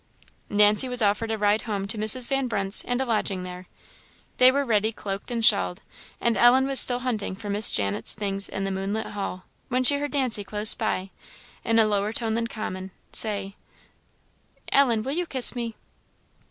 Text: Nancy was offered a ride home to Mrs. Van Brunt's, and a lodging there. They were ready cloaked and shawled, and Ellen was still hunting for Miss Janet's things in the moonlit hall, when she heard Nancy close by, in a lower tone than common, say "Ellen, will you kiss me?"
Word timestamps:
Nancy 0.49 0.89
was 0.89 1.03
offered 1.03 1.29
a 1.29 1.37
ride 1.37 1.61
home 1.69 1.85
to 1.85 1.95
Mrs. 1.95 2.27
Van 2.27 2.47
Brunt's, 2.47 2.83
and 2.85 2.99
a 2.99 3.05
lodging 3.05 3.43
there. 3.43 3.67
They 4.37 4.51
were 4.51 4.65
ready 4.65 4.91
cloaked 4.91 5.29
and 5.29 5.45
shawled, 5.45 5.83
and 6.19 6.35
Ellen 6.35 6.65
was 6.65 6.79
still 6.79 7.01
hunting 7.01 7.35
for 7.35 7.51
Miss 7.51 7.69
Janet's 7.71 8.15
things 8.15 8.49
in 8.49 8.63
the 8.63 8.71
moonlit 8.71 9.05
hall, 9.05 9.43
when 9.67 9.83
she 9.83 9.99
heard 9.99 10.13
Nancy 10.13 10.43
close 10.43 10.73
by, 10.73 11.11
in 11.63 11.77
a 11.77 11.85
lower 11.85 12.13
tone 12.13 12.33
than 12.33 12.47
common, 12.47 12.89
say 13.13 13.55
"Ellen, 14.71 15.03
will 15.03 15.11
you 15.11 15.27
kiss 15.27 15.55
me?" 15.55 15.75